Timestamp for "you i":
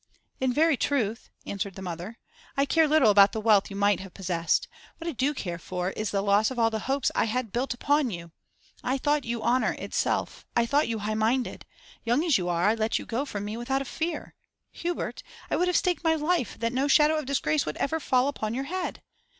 8.09-8.97